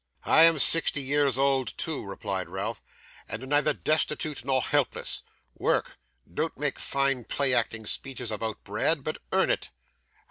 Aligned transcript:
'I 0.23 0.41
am 0.45 0.57
sixty 0.57 1.03
years 1.03 1.37
old, 1.37 1.77
too,' 1.77 2.03
replied 2.03 2.49
Ralph, 2.49 2.81
'and 3.29 3.43
am 3.43 3.49
neither 3.49 3.71
destitute 3.71 4.43
nor 4.43 4.59
helpless. 4.63 5.21
Work. 5.53 5.99
Don't 6.33 6.57
make 6.57 6.79
fine 6.79 7.23
play 7.23 7.53
acting 7.53 7.85
speeches 7.85 8.31
about 8.31 8.63
bread, 8.63 9.03
but 9.03 9.19
earn 9.31 9.51
it. 9.51 9.69